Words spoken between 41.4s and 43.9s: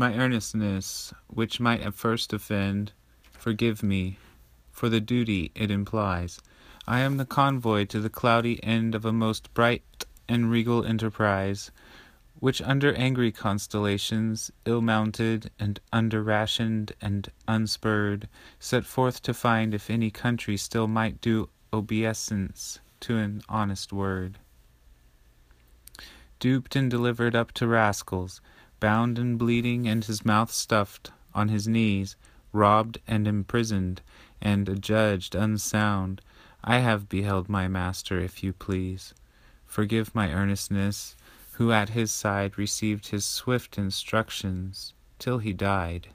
who at his side received his swift